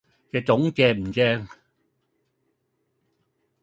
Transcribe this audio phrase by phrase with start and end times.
[0.03, 0.03] 隻
[0.41, 1.47] 糉正唔正